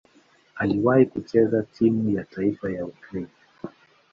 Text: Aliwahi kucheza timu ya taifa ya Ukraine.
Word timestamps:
Aliwahi 0.55 1.05
kucheza 1.05 1.63
timu 1.63 2.09
ya 2.09 2.23
taifa 2.23 2.69
ya 2.71 2.85
Ukraine. 2.85 3.29